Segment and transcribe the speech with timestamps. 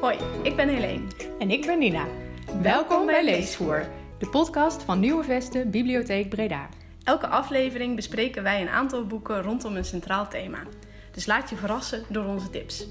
[0.00, 1.06] Hoi, ik ben Helene.
[1.38, 2.06] En ik ben Nina.
[2.62, 6.68] Welkom bij Leesvoer, de podcast van Nieuwe Vesten Bibliotheek Breda.
[7.04, 10.62] Elke aflevering bespreken wij een aantal boeken rondom een centraal thema.
[11.12, 12.86] Dus laat je verrassen door onze tips.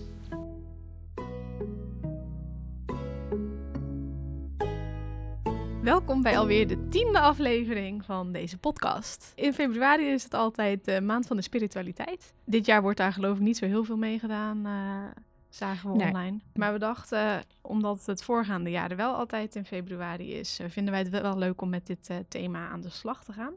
[5.81, 9.31] Welkom bij alweer de tiende aflevering van deze podcast.
[9.35, 12.33] In februari is het altijd de maand van de spiritualiteit.
[12.45, 15.03] Dit jaar wordt daar geloof ik niet zo heel veel mee gedaan, uh,
[15.49, 16.07] zagen we Nee.
[16.07, 16.39] online.
[16.53, 20.93] Maar we dachten, omdat het voorgaande jaar er wel altijd in februari is, eh, vinden
[20.93, 23.53] wij het wel leuk om met dit eh, thema aan de slag te gaan.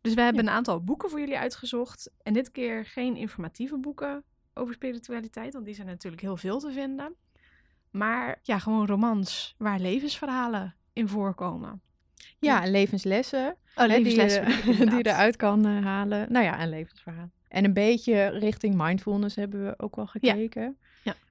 [0.00, 2.10] Dus we hebben een aantal boeken voor jullie uitgezocht.
[2.22, 6.72] En dit keer geen informatieve boeken over spiritualiteit, want die zijn natuurlijk heel veel te
[6.72, 7.14] vinden.
[7.90, 11.80] Maar ja, gewoon romans waar levensverhalen in voorkomen.
[12.38, 15.14] Ja, en levenslessen Oh, die, levenslessen je, ik die je inderdaad.
[15.14, 16.32] eruit kan eh, halen.
[16.32, 17.30] Nou ja, een levensverhaal.
[17.50, 20.76] En een beetje richting mindfulness hebben we ook wel gekeken.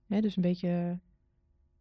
[0.07, 0.21] Ja.
[0.21, 0.99] Dus een beetje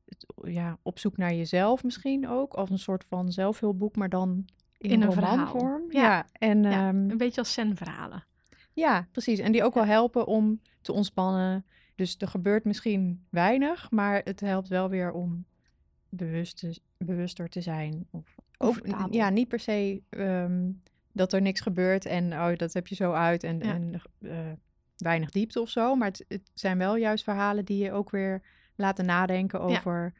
[0.04, 2.54] het- ja, op zoek naar jezelf misschien ook.
[2.54, 4.44] Als een soort van zelfhulpboek, maar dan
[4.78, 5.36] in, In een een verhaal.
[5.36, 5.82] romanvorm.
[5.92, 6.00] Ja.
[6.02, 8.24] Ja, en, Ja, ehm, een beetje als zen-verhalen.
[8.72, 9.38] Ja, precies.
[9.38, 11.66] En die ook wel helpen om te ontspannen.
[11.94, 15.44] Dus er gebeurt misschien weinig, maar het helpt wel weer om
[16.08, 18.06] bewust te- bewuster te zijn.
[18.58, 20.70] Of ja, niet per se ehm,
[21.19, 23.64] dat er niks gebeurt en oh, dat heb je zo uit en, Ja.
[23.74, 24.52] en eh,
[24.97, 25.94] weinig diepte of zo.
[25.94, 28.42] Maar het, het zijn wel juist verhalen die je ook weer
[28.77, 29.77] laten nadenken Ja.
[29.78, 30.14] over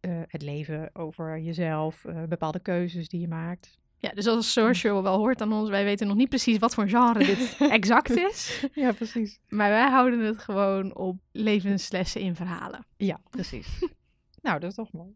[0.00, 3.78] eh, het leven, over jezelf, eh, bepaalde keuzes die je maakt.
[3.98, 6.88] Ja, dus als je wel hoort aan ons, wij weten nog niet precies wat voor
[6.88, 8.66] genre dit exact is.
[8.72, 9.38] Ja, precies.
[9.48, 12.86] Maar wij houden het gewoon op levenslessen in verhalen.
[12.96, 13.84] Ja, precies.
[14.42, 15.14] nou, dat is toch mooi.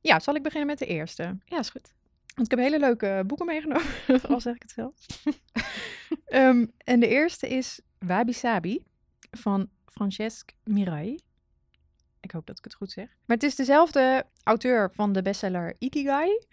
[0.00, 1.38] Ja, zal ik beginnen met de eerste?
[1.44, 1.94] Ja, is goed.
[2.34, 3.86] Want ik heb hele leuke boeken meegenomen,
[4.28, 4.94] al zeg ik het zelf.
[6.24, 8.84] Ehm, en de eerste is Wabi Sabi
[9.30, 11.18] van Francesque Mirai.
[12.20, 13.06] Ik hoop dat ik het goed zeg.
[13.26, 16.46] Maar het is dezelfde auteur van de bestseller Ikigai.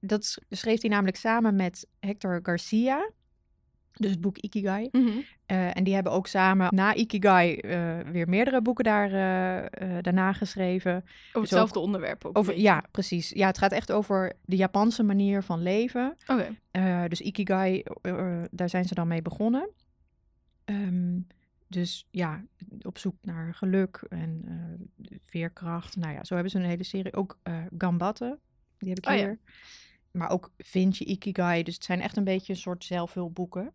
[0.00, 3.10] Dat schreef hij namelijk samen met Hector Garcia.
[3.96, 4.88] Dus het boek Ikigai.
[5.46, 10.32] Eh, en die hebben ook samen na Ikigai eh, weer meerdere boeken daar, eh, daarna
[10.32, 10.94] geschreven.
[10.96, 12.38] Over ook hetzelfde onderwerp ook.
[12.38, 13.28] Over, ja, precies.
[13.28, 16.16] Ja, het gaat echt over de Japanse manier van leven.
[16.26, 16.56] Oké.
[17.08, 17.82] Dus Ikigai,
[18.50, 19.70] daar zijn ze dan mee begonnen.
[20.64, 21.18] Ehm,
[21.68, 22.44] dus ja,
[22.82, 24.44] op zoek naar geluk en
[25.22, 25.96] veerkracht.
[25.96, 27.14] Nou ja, zo hebben ze een hele serie.
[27.14, 27.38] Ook
[27.78, 28.38] Gambatte,
[28.78, 29.36] die heb ik Oh ja.
[30.14, 31.62] Maar ook vind je Ikigai.
[31.62, 33.72] Dus het zijn echt een beetje een soort zelfhulpboeken.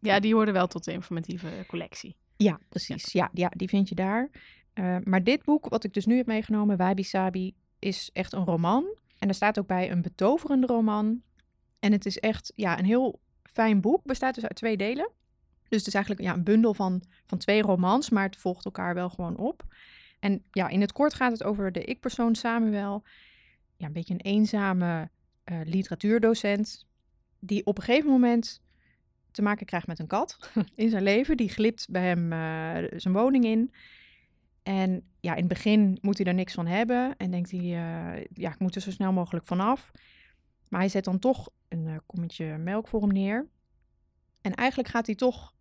[0.00, 2.16] Ja, die horen wel tot de informatieve collectie.
[2.36, 3.12] Ja, precies.
[3.12, 4.30] Ja, ja die vind je daar.
[4.72, 8.44] Eh, maar dit boek, wat ik dus nu heb meegenomen, Wabi Sabi, is echt een
[8.44, 8.96] roman.
[9.18, 11.22] En er staat ook bij een betoverende roman.
[11.78, 14.04] En het is echt ja, een heel fijn boek.
[14.04, 15.10] Bestaat dus uit twee delen.
[15.68, 18.94] Dus het is eigenlijk ja, een bundel van, van twee romans, maar het volgt elkaar
[18.94, 19.64] wel gewoon op.
[20.20, 23.02] En ja, in het kort gaat het over de ik-persoon Samuel.
[23.76, 25.10] Ja, een beetje een eenzame
[25.48, 26.86] eh, literatuurdocent.
[27.38, 28.62] Die op een gegeven moment
[29.30, 30.38] te maken krijgt met een kat
[30.74, 31.36] in zijn leven.
[31.36, 33.72] Die glipt bij hem eh, zijn woning in.
[34.62, 37.16] En ja, in het begin moet hij er niks van hebben.
[37.16, 39.90] En denkt hij, eh, ja, ik moet er zo snel mogelijk vanaf.
[40.68, 43.46] Maar hij zet dan toch een kommetje melk voor hem neer.
[44.40, 45.54] En eigenlijk gaat hij toch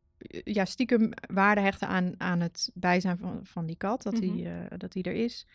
[0.43, 4.03] ja, stiekem waarde hechten aan, aan het bijzijn van, van die kat.
[4.03, 4.37] Dat, Mhm.
[4.37, 5.47] hij, eh, dat hij er is.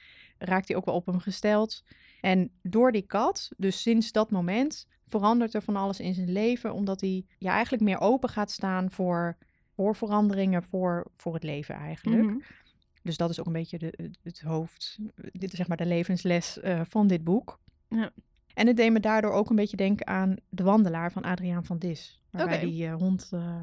[0.45, 1.85] Raakt hij ook wel op hem gesteld.
[2.21, 6.73] En door die kat, dus sinds dat moment, verandert er van alles in zijn leven.
[6.73, 9.37] Omdat hij ja, eigenlijk meer open gaat staan voor,
[9.75, 12.23] voor veranderingen, voor, voor het leven eigenlijk.
[12.23, 12.39] Mhm.
[13.03, 14.99] Dus dat is ook een beetje de, het- hoofd,
[15.33, 17.61] dit is zeg maar de levensles eh, van dit boek.
[17.89, 18.11] Ja.
[18.55, 21.79] En het deed me daardoor ook een beetje denken aan De Wandelaar van Adriaan van
[21.79, 22.21] Dis.
[22.31, 22.67] Waarbij Oké.
[22.67, 23.61] die eh, hond eh,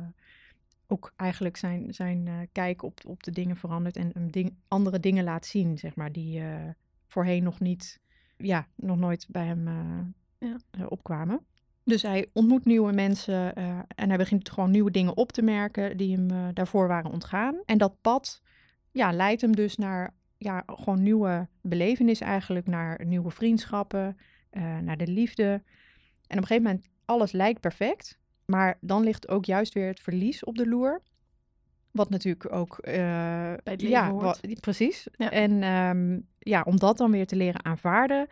[0.91, 4.99] ook eigenlijk zijn, zijn eh, kijk op, op de dingen verandert en hem ding, andere
[4.99, 6.69] dingen laat zien, zeg maar, die eh,
[7.07, 7.99] voorheen nog niet,
[8.37, 10.85] ja, nog nooit bij hem eh, Ja.
[10.87, 11.45] opkwamen.
[11.83, 13.55] Dus hij ontmoet nieuwe mensen
[13.95, 17.61] en hij begint gewoon nieuwe dingen op te merken die hem daarvoor waren ontgaan.
[17.65, 18.41] En dat pad
[18.91, 24.17] ja, leidt hem dus naar ja, gewoon nieuwe belevenissen eigenlijk, naar nieuwe vriendschappen,
[24.81, 25.43] naar de liefde.
[26.27, 28.18] En op een gegeven moment, alles lijkt perfect,
[28.49, 31.01] maar dan ligt ook juist weer het verlies op de loer.
[31.91, 32.77] Wat natuurlijk ook...
[32.79, 35.07] eh, Bij het leven ja, wat- precies.
[35.17, 35.31] Ja.
[35.31, 38.27] En ehm, ja, om dat dan weer te leren aanvaarden,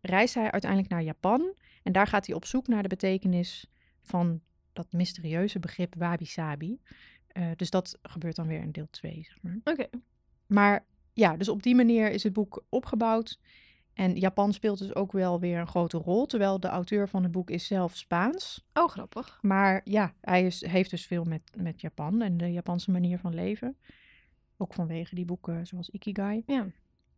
[0.00, 1.54] reist hij uiteindelijk naar Japan.
[1.82, 3.66] En daar gaat hij op zoek naar de betekenis
[4.02, 4.40] van
[4.72, 6.80] dat mysterieuze begrip wabi-sabi.
[7.28, 9.58] Eh, dus dat gebeurt dan weer in deel 2, zeg maar.
[9.64, 9.86] Oké.
[10.46, 13.38] Maar ja, dus op die manier is het boek opgebouwd.
[13.96, 17.32] En Japan speelt dus ook wel weer een grote rol, terwijl de auteur van het
[17.32, 18.66] boek is zelf Spaans.
[18.72, 19.38] Oh, grappig.
[19.42, 23.34] Maar ja, hij is, heeft dus veel met, met Japan en de Japanse manier van
[23.34, 23.76] leven.
[24.56, 26.42] Ook vanwege die boeken zoals Ikigai.
[26.46, 26.66] Ja.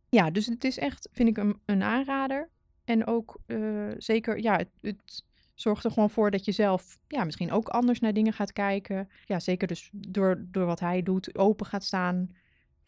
[0.08, 2.48] Ja, dus het is echt, vind ik, een, een aanrader.
[2.84, 5.24] En ook eh, zeker, ja, het, het
[5.54, 9.08] zorgt er gewoon voor dat je zelf ja, misschien ook anders naar dingen gaat kijken.
[9.24, 12.30] Ja, zeker dus door, door wat hij doet, open gaat staan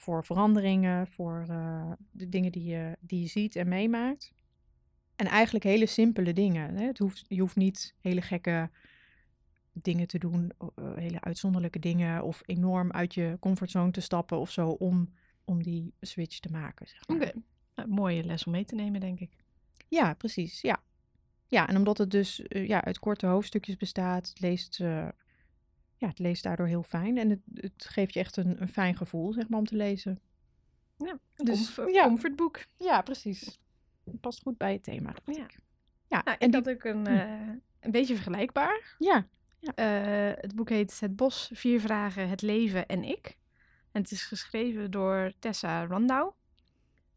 [0.01, 4.33] voor veranderingen, voor eh, de dingen die je, die je ziet en meemaakt.
[5.17, 6.75] En eigenlijk hele simpele dingen.
[6.75, 6.87] Hè?
[6.87, 8.71] Het hoeft, je hoeft niet hele gekke
[9.73, 14.51] dingen te doen, eh, hele uitzonderlijke dingen of enorm uit je comfortzone te stappen of
[14.51, 15.15] zo om,
[15.45, 16.89] om die switch te maken.
[16.89, 17.17] Zeg maar.
[17.17, 17.33] Oké.
[17.75, 19.31] Nou, mooie les om mee te nemen, denk ik.
[19.89, 20.61] Ja, precies.
[20.61, 20.83] Ja.
[21.47, 24.83] ja, en omdat het dus eh, ja, uit korte hoofdstukjes bestaat, leest,
[26.01, 27.19] ja, het leest daardoor heel fijn.
[27.19, 30.21] En het, het geeft je echt een, een fijn gevoel, zeg maar, om te lezen.
[30.97, 32.05] Ja, Dus, comfort, ja.
[32.05, 32.65] comfortboek.
[32.77, 33.59] Ja, precies.
[34.05, 35.15] Het past goed bij het thema.
[35.25, 35.47] Ja.
[36.07, 37.13] Ja, Nou, en die, had ook een, Hm.
[37.17, 37.49] eh,
[37.81, 38.95] een beetje vergelijkbaar.
[38.99, 39.27] ja,
[39.75, 43.39] Eh, het boek heet Het Bos, Vier Vragen, Het Leven en Ik.
[43.93, 46.33] En het is geschreven door Tessa Randau.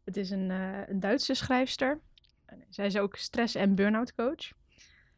[0.04, 2.00] Het is een, eh, een Duitse schrijfster.
[2.68, 4.52] Zij is ook stress- en burn-out coach.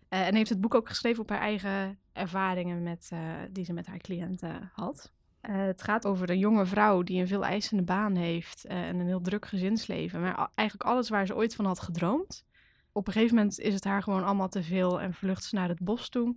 [0.09, 3.19] En heeft het boek ook geschreven op haar eigen ervaringen met, eh,
[3.51, 5.13] die ze met haar cliënten had.
[5.41, 8.99] Eh, het gaat over een jonge vrouw die een veel eisende baan heeft eh, en
[8.99, 10.21] een heel druk gezinsleven.
[10.21, 12.45] Maar eigenlijk alles waar ze ooit van had gedroomd.
[12.93, 15.69] Op een gegeven moment is het haar gewoon allemaal te veel en vlucht ze naar
[15.69, 16.37] het bos toe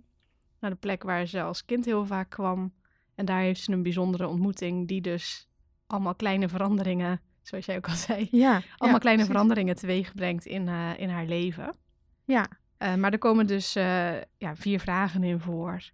[0.60, 2.72] naar de plek waar ze als kind heel vaak kwam.
[3.14, 5.48] En daar heeft ze een bijzondere ontmoeting, die dus
[5.86, 8.50] allemaal kleine veranderingen, zoals jij ook al zei, ja.
[8.52, 9.26] allemaal ja, kleine precies.
[9.26, 11.74] veranderingen teweeg brengt in, in haar leven.
[12.24, 12.48] Ja,
[12.80, 15.90] Eh, maar er komen dus eh, ja, vier vragen in voor.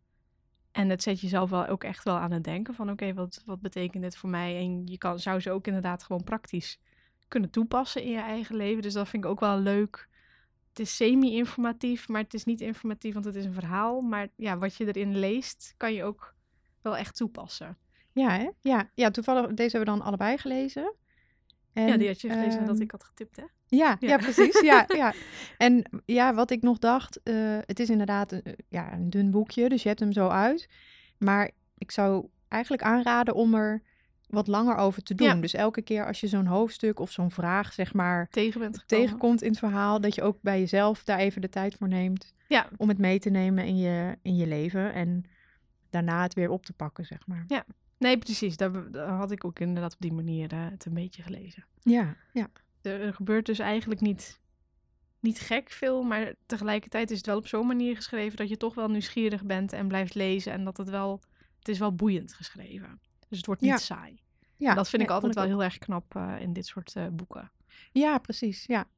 [0.72, 3.60] En het zet jezelf wel ook echt wel aan het denken van oké, wat, wat
[3.60, 4.56] betekent dit voor mij?
[4.56, 6.80] En je kan, zou ze ook inderdaad gewoon praktisch
[7.28, 8.82] kunnen toepassen in je eigen leven.
[8.82, 10.08] Dus dat vind ik ook wel leuk.
[10.68, 14.00] Het is semi-informatief, maar het is niet informatief, want het is een verhaal.
[14.00, 16.34] Maar ja, wat je erin leest, kan je ook
[16.82, 17.78] wel echt toepassen.
[18.12, 18.50] ja, hè?
[18.60, 20.94] Ja, ja, toevallig, deze hebben we dan allebei gelezen.
[21.76, 23.42] En, ja, die had je gelezen nadat ehm, ik had getipt, hè?
[23.66, 24.08] Ja, ja.
[24.08, 24.16] Ja.
[24.16, 24.60] precies.
[24.60, 25.12] Ja, ja.
[25.58, 29.30] En ja, wat ik nog dacht, eh, het is inderdaad een, eh, ja, een dun
[29.30, 30.68] boekje, dus je hebt hem zo uit.
[31.18, 33.82] Maar ik zou eigenlijk aanraden om er
[34.26, 35.26] wat langer over te doen.
[35.26, 35.34] Ja.
[35.34, 39.50] Dus elke keer als je zo'n hoofdstuk of zo'n vraag, zeg maar, Tegen tegenkomt in
[39.50, 42.88] het verhaal, dat je ook bij jezelf daar even de tijd voor neemt Ja, om
[42.88, 45.24] het mee te nemen in je, in je leven en
[45.90, 47.44] daarna het weer op te pakken, zeg maar.
[47.98, 48.56] Nee, precies.
[48.56, 51.64] Daar, daar had ik ook inderdaad op die manier eh, het een beetje gelezen.
[51.82, 52.48] Ja, ja.
[52.82, 54.40] er, er gebeurt dus eigenlijk niet,
[55.20, 58.74] niet gek veel, maar tegelijkertijd is het wel op zo'n manier geschreven dat je toch
[58.74, 61.20] wel nieuwsgierig bent en blijft lezen en dat het wel,
[61.58, 63.00] het is wel boeiend geschreven.
[63.28, 63.76] Dus het wordt niet Ja.
[63.76, 64.20] saai.
[64.56, 64.70] ja.
[64.70, 67.06] En dat vind nee, ik altijd wel heel erg knap eh, in dit soort eh,
[67.12, 67.50] boeken.
[67.92, 68.88] Ja, precies, ja.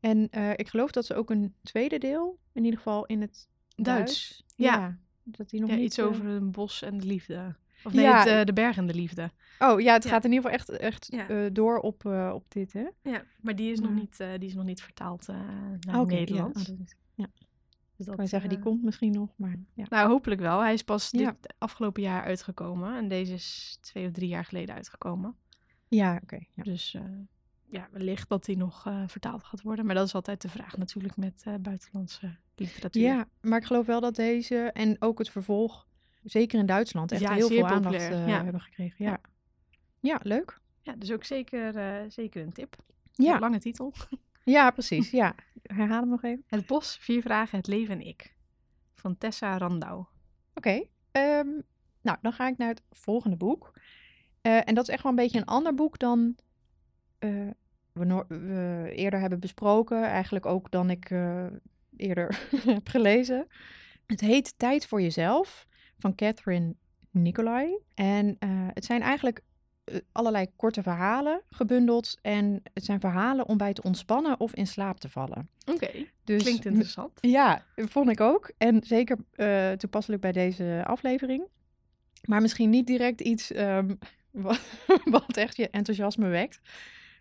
[0.00, 4.44] En ik geloof dat ze ook een tweede deel, in ieder geval in het Duits.
[4.56, 4.74] Ja.
[4.76, 4.98] Ja.
[5.22, 7.54] dat die nog Ja, niet, iets over een bos en de liefde.
[7.84, 8.18] Of nee, Ja.
[8.18, 9.30] het, eh, de berg en de liefde.
[9.58, 10.10] Oh ja, het Ja.
[10.10, 11.28] gaat in ieder geval echt, echt Ja.
[11.28, 12.86] eh, door op, eh, op dit, hè?
[13.02, 16.02] Ja, maar die is, nog, niet, die is nog niet vertaald naar ja.
[16.02, 16.60] Nederlands.
[16.60, 17.26] Oh, dat is- ja.
[17.96, 19.84] Dus dat, wou zeggen, die komt misschien nog, maar ja.
[19.88, 20.60] Nou, hopelijk wel.
[20.60, 22.96] Hij is pas dit afgelopen jaar uitgekomen.
[22.96, 25.36] En deze is twee of drie jaar geleden uitgekomen.
[25.88, 26.38] Ja, oké.
[26.54, 26.96] Dus
[27.66, 29.86] ja, wellicht dat die nog vertaald gaat worden.
[29.86, 33.02] Maar dat is altijd de vraag natuurlijk met buitenlandse literatuur.
[33.02, 35.86] ja, maar ik geloof wel dat deze en ook het vervolg,
[36.24, 38.42] zeker in Duitsland, echt Ja, heel veel aandacht populair, eh, ja.
[38.44, 39.04] hebben gekregen.
[39.04, 39.20] Ja,
[40.00, 40.60] ja leuk.
[40.82, 42.76] Ja, dus ook zeker, eh, zeker een tip.
[43.12, 43.92] Ja, Lange titel.
[44.44, 45.10] ja precies.
[45.10, 45.34] Ja.
[45.62, 46.44] Herhaal hem nog even.
[46.46, 48.34] Het bos, vier vragen, het leven en ik.
[48.94, 50.04] Van Tessa Randau.
[50.54, 51.48] Oké, ehm,
[52.00, 53.72] nou dan ga ik naar het volgende boek.
[54.40, 56.36] Eh, en dat is echt wel een beetje een ander boek dan
[57.92, 60.02] we, we eerder hebben besproken.
[60.02, 61.10] Eigenlijk ook dan ik
[61.96, 63.46] eerder heb gelezen.
[64.06, 65.66] Het heet Tijd voor Jezelf
[66.04, 66.74] van Catherine
[67.10, 67.78] Nicolai.
[67.94, 69.40] En eh, het zijn eigenlijk
[69.84, 72.18] eh, allerlei korte verhalen gebundeld.
[72.22, 75.48] En het zijn verhalen om bij te ontspannen of in slaap te vallen.
[75.66, 75.90] Oké,
[76.24, 77.18] Dus klinkt interessant.
[77.20, 78.52] ja, vond ik ook.
[78.58, 81.46] En zeker eh, toepasselijk bij deze aflevering.
[82.24, 83.94] Maar misschien niet direct iets ehm,
[84.30, 84.60] wat,
[85.04, 86.60] wat echt je enthousiasme wekt.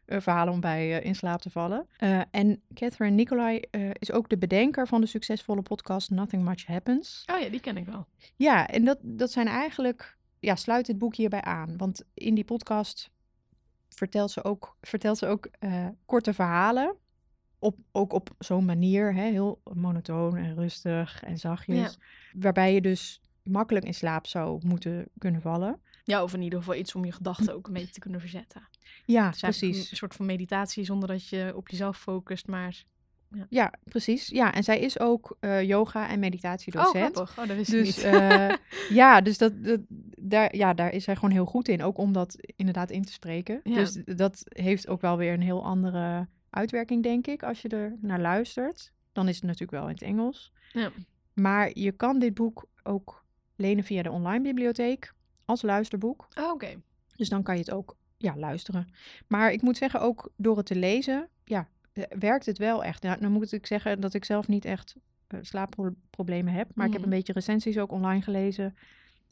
[0.05, 1.87] Eh, verhalen om bij eh, in slaap te vallen.
[1.97, 3.61] Eh, en Catherine Nicolai
[3.93, 7.23] is ook de bedenker van de succesvolle podcast Nothing Much Happens.
[7.33, 8.05] Oh ja, die ken ik wel.
[8.35, 11.77] Ja, en dat, dat zijn eigenlijk, ja, sluit dit boek hierbij aan.
[11.77, 13.11] Want in die podcast
[13.89, 15.49] vertelt ze ook, vertelt ze ook
[16.05, 16.95] korte verhalen.
[17.59, 21.97] Op, ook op zo'n manier, hè, heel monotoon en rustig en zachtjes.
[22.33, 25.81] Waarbij je dus makkelijk in slaap zou moeten kunnen vallen.
[26.03, 28.67] Ja, of in ieder geval iets om je gedachten ook een beetje te kunnen verzetten.
[29.05, 29.91] Ja, precies.
[29.91, 32.83] een soort van meditatie zonder dat je op jezelf focust, maar...
[33.49, 34.27] Ja, precies.
[34.27, 37.13] Ja, en zij is ook eh, yoga- en Oh, meditatiedocent.
[37.15, 37.39] grappig.
[37.39, 38.05] Oh, dat wist ik Dus niet.
[38.05, 38.49] eh,
[39.01, 39.79] ja, dus dat, dat,
[40.17, 41.83] daar, ja, daar is hij gewoon heel goed in.
[41.83, 43.59] Ook om dat inderdaad in te spreken.
[43.63, 43.75] Ja.
[43.75, 47.95] Dus dat heeft ook wel weer een heel andere uitwerking, denk ik, als je er
[48.01, 48.91] naar luistert.
[49.11, 50.51] Dan is het natuurlijk wel in het Engels.
[50.71, 50.91] Ja.
[51.33, 55.13] Maar je kan dit boek ook lenen via de online bibliotheek
[55.45, 56.27] als luisterboek.
[56.39, 56.81] Oh, Oké.
[57.15, 58.87] Dus dan kan je het ook ja, luisteren.
[59.27, 63.03] Maar ik moet zeggen, ook door het te lezen, ja, eh, werkt het wel echt.
[63.03, 64.95] Ja, dan moet ik zeggen dat ik zelf niet echt
[65.27, 66.71] eh, slaapproblemen heb.
[66.73, 67.11] Maar ik heb Mhm.
[67.11, 68.75] een beetje recensies ook online gelezen.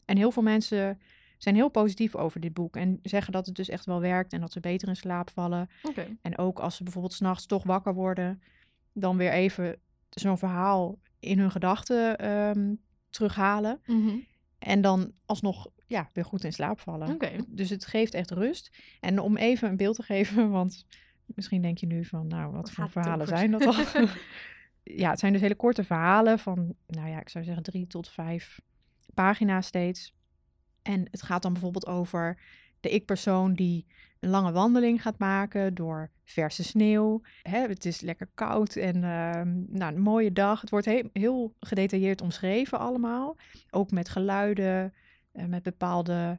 [0.04, 1.00] En heel veel mensen
[1.38, 2.76] zijn heel positief over dit boek.
[2.76, 5.68] En zeggen dat het dus echt wel werkt en dat ze beter in slaap vallen.
[5.82, 6.16] Oké.
[6.22, 8.42] En ook als ze bijvoorbeeld s'nachts toch wakker worden,
[8.92, 9.76] dan weer even
[10.10, 12.74] zo'n verhaal in hun gedachten ehm,
[13.10, 13.80] terughalen.
[13.86, 14.16] Mhm.
[14.58, 17.18] En dan alsnog ja, weer goed in slaap vallen.
[17.48, 18.70] Dus het geeft echt rust.
[19.00, 20.86] En om even een beeld te geven, want
[21.24, 23.74] misschien denk je nu van, nou, wat voor verhalen zijn dat dan?
[25.02, 28.08] ja, het zijn dus hele korte verhalen van, nou ja, ik zou zeggen drie tot
[28.08, 28.60] vijf
[29.14, 30.14] pagina's steeds.
[30.82, 32.38] En het gaat dan bijvoorbeeld over
[32.80, 33.86] de ik-persoon die
[34.20, 37.22] een lange wandeling gaat maken door verse sneeuw.
[37.42, 40.60] Hè, het is lekker koud en ehm, nou, een mooie dag.
[40.60, 43.36] Het wordt he- heel gedetailleerd omschreven allemaal.
[43.70, 44.94] Ook met geluiden,
[45.32, 46.38] met bepaalde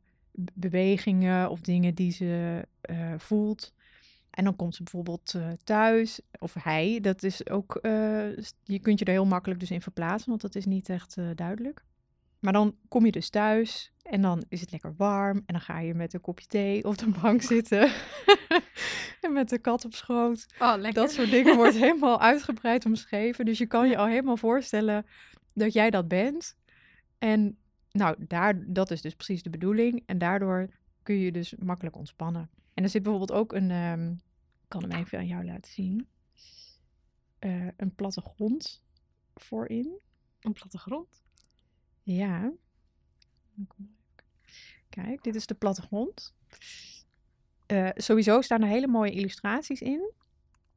[0.54, 3.74] bewegingen of dingen die ze eh, voelt.
[4.34, 9.00] En dan komt ze bijvoorbeeld eh, thuis, of hij, dat is ook, eh, je kunt
[9.00, 11.84] je er heel makkelijk dus in verplaatsen, want dat is niet echt eh, duidelijk.
[12.40, 15.80] Maar dan kom je dus thuis en dan is het lekker warm en dan ga
[15.80, 17.92] je met een kopje thee op de bank zitten
[19.22, 20.46] en met de kat op schoot.
[20.60, 21.02] Oh, lekker.
[21.02, 23.46] Dat soort dingen wordt helemaal uitgebreid omschreven.
[23.46, 25.06] Dus je kan je al helemaal voorstellen
[25.54, 26.56] dat jij dat bent.
[27.18, 27.58] En
[27.94, 30.04] nou, daar, dat is dus precies de bedoeling.
[30.06, 30.70] En daardoor
[31.04, 32.50] kun je dus makkelijk ontspannen.
[32.74, 36.08] En er zit bijvoorbeeld ook een, ehm, ik kan hem even aan jou laten zien,
[37.40, 38.84] Eh, een plattegrond
[39.36, 40.00] voorin.
[40.42, 41.24] Een plattegrond.
[42.04, 42.52] Ja.
[44.90, 46.34] Kijk, dit is de plattegrond.
[47.66, 50.12] Eh, sowieso staan er hele mooie illustraties in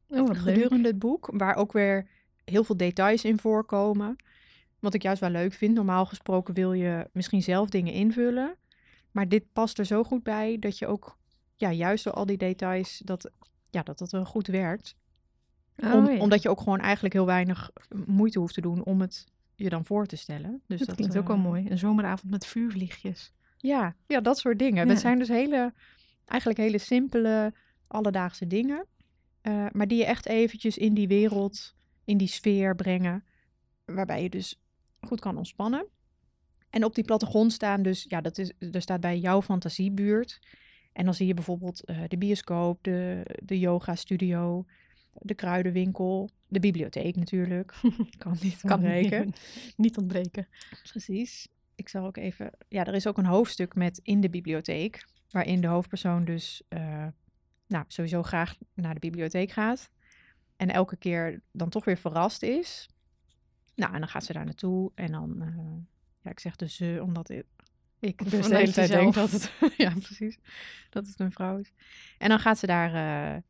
[0.09, 0.37] Oh, leuk.
[0.37, 2.09] gedurende het boek, waar ook weer
[2.45, 4.17] heel veel details in voorkomen.
[4.79, 5.75] Wat ik juist wel leuk vind.
[5.75, 8.57] Normaal gesproken wil je misschien zelf dingen invullen.
[9.11, 11.19] Maar dit past er zo goed bij dat je ook,
[11.55, 13.31] ja, juist door al die details, dat
[13.71, 14.97] ja, dat, dat wel goed werkt.
[15.77, 16.19] Oh, Om- ja.
[16.19, 17.71] Omdat je ook gewoon eigenlijk heel weinig
[18.07, 20.63] moeite hoeft te doen om het je dan voor te stellen.
[20.67, 21.67] Dus dat, klinkt ook wel eh, mooi.
[21.71, 23.33] Een zomeravond met vuurvliegjes.
[23.57, 24.87] Ja, ja, dat soort dingen.
[24.87, 24.93] Ja.
[24.93, 25.73] Dat zijn dus hele,
[26.25, 27.53] eigenlijk hele simpele,
[27.87, 28.87] alledaagse dingen.
[29.41, 33.25] eh, maar die je echt eventjes in die wereld, in die sfeer brengen.
[33.85, 34.61] Waarbij je dus
[35.01, 35.87] goed kan ontspannen.
[36.71, 40.41] En op die plattegrond staan dus, ja, dat is, er staat bij jouw fantasiebuurt.
[40.93, 44.65] En dan zie je bijvoorbeeld eh, de bioscoop, de, de yoga studio,
[45.13, 47.75] de kruidenwinkel, de bibliotheek natuurlijk.
[48.19, 49.25] kan niet Kan ontbreken.
[49.25, 49.41] niet,
[49.77, 50.49] niet ontbreken.
[50.83, 51.49] Precies.
[51.75, 52.51] Ik zal ook even.
[52.69, 55.07] Ja, er is ook een hoofdstuk met in de bibliotheek.
[55.31, 56.63] Waarin de hoofdpersoon dus.
[56.69, 57.07] eh,
[57.67, 59.91] nou, sowieso graag naar de bibliotheek gaat.
[60.57, 62.89] En elke keer dan toch weer verrast is.
[63.77, 64.93] Nou, en dan gaat ze daar naartoe.
[64.95, 65.43] En dan.
[65.43, 65.57] eh,
[66.23, 67.45] ja, ik zeg dus ze, omdat ik.
[68.01, 69.53] Ik dus de hele tijd denk dat het.
[69.85, 70.39] ja, precies.
[70.91, 71.73] Dat het een vrouw is.
[72.19, 72.95] En dan gaat ze daar
[73.35, 73.43] eh,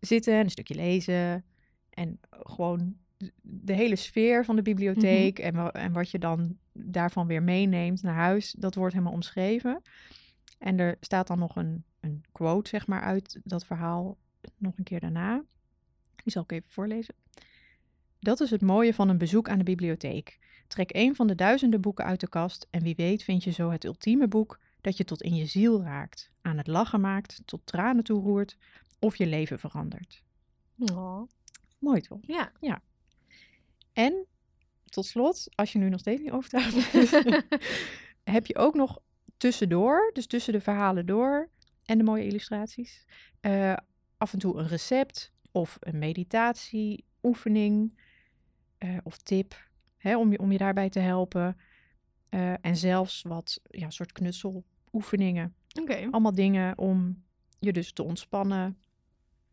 [0.00, 1.44] zitten en een stukje lezen.
[1.90, 2.96] En gewoon
[3.42, 8.02] de hele sfeer van de bibliotheek en, wa- en wat je dan daarvan weer meeneemt
[8.02, 9.82] naar huis, dat wordt helemaal omschreven.
[10.58, 14.16] En er staat dan nog een, een quote, zeg maar, uit dat verhaal
[14.56, 15.44] nog een keer daarna.
[16.16, 17.14] Die zal ik even voorlezen.
[18.20, 20.38] Dat is het mooie van een bezoek aan de bibliotheek.
[20.66, 23.70] Trek een van de duizenden boeken uit de kast en wie weet vind je zo
[23.70, 27.60] het ultieme boek dat je tot in je ziel raakt, aan het lachen maakt, tot
[27.64, 28.56] tranen toe roert
[28.98, 30.22] of je leven verandert.
[30.78, 31.22] Oh.
[31.78, 32.20] Mooi toch?
[32.60, 32.82] Ja.
[33.92, 34.26] En
[34.84, 37.44] tot slot, als je nu nog steeds niet overtuigd bent,
[38.36, 38.98] heb je ook nog
[39.36, 41.48] tussendoor, dus tussen de verhalen door
[41.84, 43.04] en de mooie illustraties,
[43.40, 43.76] eh,
[44.16, 47.98] af en toe een recept of een meditatie, oefening
[48.78, 51.56] eh, of tip hè, om, je, om je daarbij te helpen.
[52.28, 55.54] Eh, en zelfs wat ja, soort knutseloefeningen.
[55.80, 56.08] Oké.
[56.10, 57.22] Allemaal dingen om
[57.58, 58.78] je dus te ontspannen,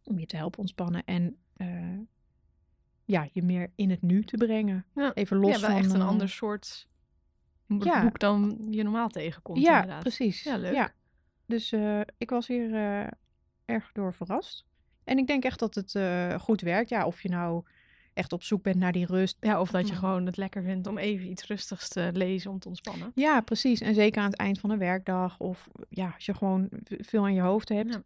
[0.04, 2.00] om je te helpen ontspannen en eh,
[3.06, 4.86] ja, je meer in het nu te brengen.
[4.96, 5.14] Ja.
[5.14, 5.80] Even los ja, wel van...
[5.80, 6.88] echt een ander soort
[7.80, 8.04] ja.
[8.04, 9.60] boek dan je normaal tegenkomt.
[9.60, 10.02] Ja, inderdaad.
[10.02, 10.44] precies.
[10.44, 10.74] Ja, leuk.
[10.74, 10.94] Ja.
[11.46, 11.74] Dus
[12.18, 12.74] ik was hier
[13.66, 14.66] erg door verrast.
[15.04, 15.92] En ik denk echt dat het
[16.42, 16.90] goed werkt.
[16.90, 17.64] Ja, of je nou
[18.16, 19.38] echt op zoek bent naar die rust.
[19.40, 22.60] Ja, of dat je gewoon het lekker vindt om even iets rustigs te lezen om
[22.60, 23.12] te ontspannen.
[23.16, 23.82] Ja, precies.
[23.82, 25.40] En zeker aan het eind van een werkdag.
[25.40, 26.70] Of ja, als je gewoon
[27.00, 27.94] veel aan je hoofd hebt.
[27.94, 28.04] Ja.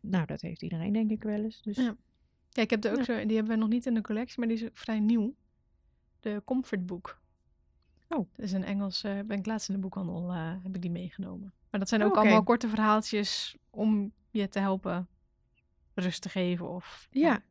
[0.00, 1.62] Nou, dat heeft iedereen denk ik wel eens.
[1.62, 1.96] Dus Ja.
[2.50, 3.04] Ja, ik heb er ook Ja.
[3.04, 5.34] zo, die hebben we nog niet in de collectie, maar die is ook vrij nieuw.
[6.20, 7.20] De Comfort Book.
[8.08, 8.18] Oh.
[8.36, 10.90] Dat is een Engels, eh, ben ik laatst in de boekhandel, eh, heb ik die
[10.90, 11.52] meegenomen.
[11.70, 12.18] Maar dat zijn ook Oké.
[12.18, 15.08] allemaal korte verhaaltjes om je te helpen
[15.94, 17.08] rust te geven of...
[17.10, 17.42] Ja.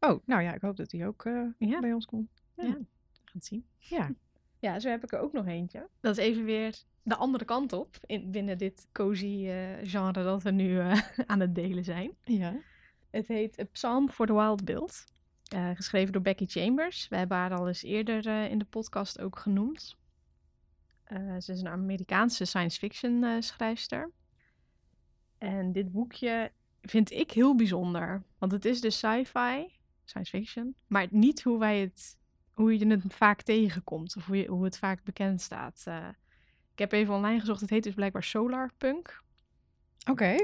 [0.00, 1.80] Oh, nou ja, ik hoop dat die ook eh, Ja.
[1.80, 2.30] bij ons komt.
[2.56, 2.86] Ja, we gaan
[3.32, 3.66] het zien.
[3.78, 4.10] Ja.
[4.58, 5.88] Ja, zo heb ik er ook nog eentje.
[6.00, 10.42] Dat is even weer de andere kant op in, binnen dit cozy eh, genre dat
[10.42, 12.16] we nu eh, aan het delen zijn.
[12.24, 12.54] Ja.
[13.10, 15.04] Het heet A Psalm for the Wild Bild.
[15.48, 17.08] eh, geschreven door Becky Chambers.
[17.08, 19.96] We hebben haar al eens eerder in de podcast ook genoemd.
[21.38, 24.10] Ze is een Amerikaanse science fiction schrijfster.
[25.38, 26.52] En dit boekje
[26.82, 28.22] vind ik heel bijzonder.
[28.38, 29.66] Want het is dus sci-fi,
[30.10, 30.74] science fiction.
[30.86, 32.18] Maar niet hoe wij het,
[32.52, 34.16] hoe je het vaak tegenkomt.
[34.16, 35.82] Of hoe, je, hoe het vaak bekend staat.
[35.84, 36.08] Eh,
[36.72, 37.60] ik heb even online gezocht.
[37.60, 39.22] Het heet dus blijkbaar Solarpunk.
[40.10, 40.36] Oké.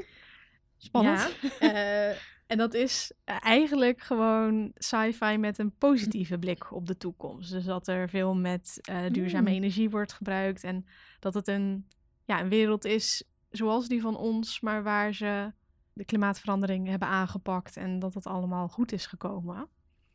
[0.76, 1.36] Spannend.
[1.40, 1.50] Ja,
[2.10, 7.50] eh, en dat is eh, eigenlijk gewoon sci-fi met een positieve blik op de toekomst.
[7.50, 9.56] Dus dat er veel met eh, duurzame Mm.
[9.56, 10.64] energie wordt gebruikt.
[10.64, 10.86] En
[11.20, 11.88] dat het een,
[12.24, 15.52] ja, een wereld is zoals die van ons, maar waar ze
[15.96, 17.76] de klimaatverandering hebben aangepakt.
[17.76, 19.68] En dat het allemaal goed is gekomen.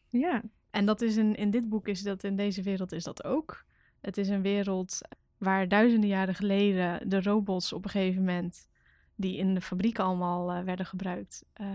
[0.09, 0.41] Ja.
[0.69, 3.65] En dat is in, in dit boek is dat, in deze wereld is dat ook.
[3.99, 5.01] Het is een wereld
[5.37, 8.67] waar duizenden jaren geleden de robots op een gegeven moment,
[9.15, 11.67] die in de fabrieken allemaal eh, werden gebruikt, eh,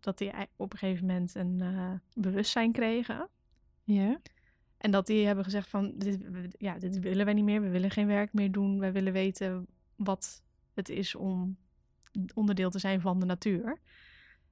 [0.00, 3.28] dat die op een gegeven moment een eh, bewustzijn kregen.
[3.84, 4.20] Ja.
[4.76, 6.26] En dat die hebben gezegd van, dit,
[6.58, 9.66] ja, dit willen wij niet meer, we willen geen werk meer doen, wij willen weten
[9.96, 10.42] wat
[10.74, 11.56] het is om
[12.34, 13.78] onderdeel te zijn van de natuur.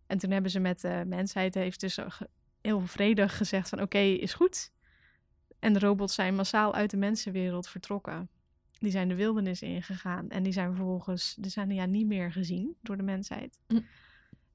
[0.06, 2.28] En toen hebben ze met de mensheid, heeft dus ge-
[2.60, 4.72] heel vredig gezegd van oké, is goed.
[5.58, 8.28] En de robots zijn massaal uit de mensenwereld vertrokken.
[8.78, 13.02] Die zijn de wildernis ingegaan en die zijn vervolgens decennia niet meer gezien door de
[13.02, 13.58] mensheid.
[13.66, 13.80] Hm.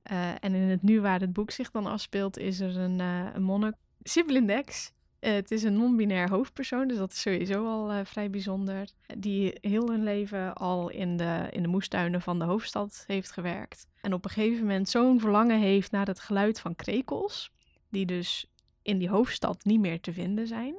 [0.04, 3.30] Eh, en in het nu waar het boek zich dan afspeelt, is er een, eh
[3.34, 3.74] een monnik,
[4.04, 4.94] Siblindex.
[5.20, 8.90] Eh, het is een non-binair hoofdpersoon, dus dat is sowieso al eh, vrij bijzonder.
[9.18, 13.88] Die heel hun leven al in de, in de moestuinen van de hoofdstad heeft gewerkt.
[14.02, 17.52] En op een gegeven moment zo'n verlangen heeft naar het geluid van krekels,
[17.90, 20.76] die dus in die hoofdstad niet meer te vinden zijn.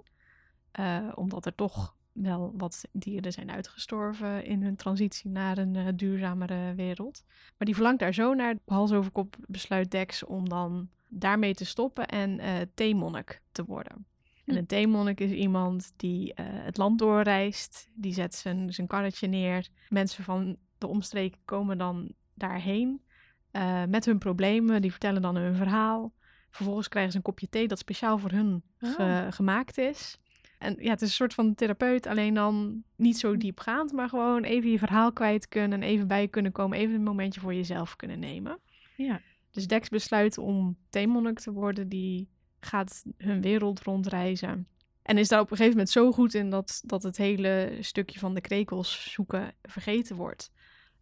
[0.71, 6.75] Eh, omdat er toch wel wat dieren zijn uitgestorven in hun transitie naar een duurzamere
[6.75, 7.25] wereld.
[7.27, 8.55] Maar die verlangt daar zo naar.
[8.67, 14.07] Hals over kop besluit Dex om dan daarmee te stoppen en eh theemonnik te worden.
[14.49, 14.61] En Hm.
[14.61, 17.89] een theemonnik is iemand die eh, het land doorreist.
[17.95, 19.69] Die zet zijn, zijn karretje neer.
[19.89, 23.03] Mensen van de omstreken komen dan daarheen
[23.51, 24.83] eh, met hun problemen.
[24.83, 26.13] Die vertellen dan hun verhaal.
[26.51, 30.19] Vervolgens krijgen ze een kopje thee dat speciaal voor hun ge- gemaakt is.
[30.59, 34.43] En ja, het is een soort van therapeut, alleen dan niet zo diepgaand, maar gewoon
[34.43, 37.97] even je verhaal kwijt kunnen en even bij kunnen komen, even een momentje voor jezelf
[37.97, 38.59] kunnen nemen.
[38.97, 39.21] Ja.
[39.51, 42.29] Dus Dex besluit om theemonnik te worden, die
[42.61, 44.67] gaat hun wereld rondreizen.
[45.03, 48.19] En is daar op een gegeven moment zo goed in dat, dat het hele stukje
[48.19, 50.51] van de krekels zoeken vergeten wordt.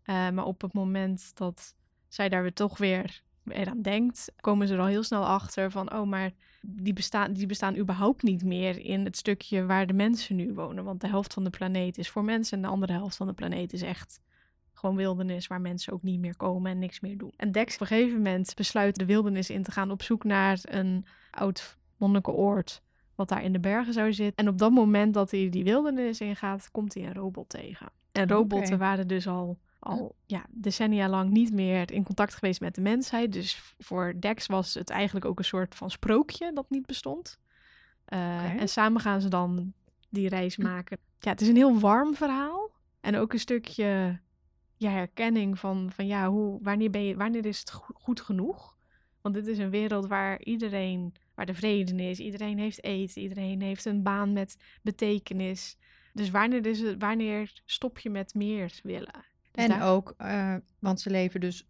[0.03, 1.75] Eh, maar op het moment dat
[2.09, 5.93] zij daar weer toch weer eraan denkt, komen ze er al heel snel achter van,
[5.93, 10.37] oh, maar die, bestaan, die bestaan überhaupt niet meer in het stukje waar de mensen
[10.37, 10.85] nu wonen.
[10.85, 13.33] Want de helft van de planeet is voor mensen en de andere helft van de
[13.33, 14.21] planeet is echt
[14.79, 17.33] gewoon wildernis waar mensen ook niet meer komen en niks meer doen.
[17.37, 20.59] En Dex op een gegeven moment besluit de wildernis in te gaan op zoek naar
[20.63, 22.83] een oud monnikenoord
[23.15, 24.45] wat daar in de bergen zou zitten.
[24.47, 27.91] En op dat moment dat hij die wildernis ingaat, komt hij een robot tegen.
[28.13, 32.75] En robotten waren dus al, al ja, decennia lang niet meer in contact geweest met
[32.75, 33.33] de mensheid.
[33.33, 37.39] Dus voor Dex was het eigenlijk ook een soort van sprookje dat niet bestond.
[38.05, 38.61] Eh.
[38.61, 39.73] En samen gaan ze dan
[40.09, 40.99] die reis maken.
[41.19, 42.71] Ja, het is een heel warm verhaal.
[43.01, 44.21] En ook een stukje
[44.77, 48.77] ja, herkenning van, van ja, hoe, wanneer, ben je, wanneer is het go- goed genoeg?
[49.21, 53.63] Want dit is een wereld waar iedereen, waar de vrede is, iedereen heeft eten, iedereen
[53.63, 55.77] heeft een baan met betekenis.
[56.13, 59.25] Dus wanneer, is het, wanneer stop je met meer willen?
[59.53, 61.67] Dus En daar- ook, eh, want ze leven dus,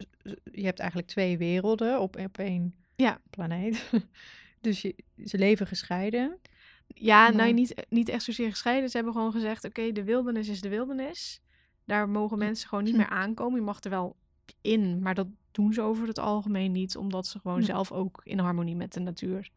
[0.53, 3.21] je hebt eigenlijk twee werelden op, op één Ja.
[3.31, 3.91] planeet.
[4.61, 6.39] dus je, ze leven gescheiden.
[6.87, 8.91] Ja, nou Maar- niet, niet echt zozeer gescheiden.
[8.91, 11.41] Ze hebben gewoon gezegd, oké, de wildernis is de wildernis.
[11.87, 12.99] Daar mogen mensen gewoon niet Hm.
[12.99, 13.59] meer aankomen.
[13.59, 14.17] Je mag er wel
[14.61, 16.97] in, maar dat doen ze over het algemeen niet.
[16.97, 19.51] Omdat ze gewoon zelf ook in harmonie met de natuur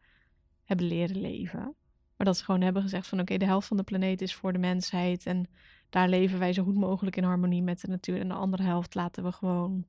[0.64, 1.74] hebben leren leven.
[2.16, 4.52] Maar dat ze gewoon hebben gezegd van, oké, de helft van de planeet is voor
[4.52, 5.26] de mensheid.
[5.26, 5.46] En
[5.88, 8.20] daar leven wij zo goed mogelijk in harmonie met de natuur.
[8.20, 9.84] En de andere helft laten we gewoon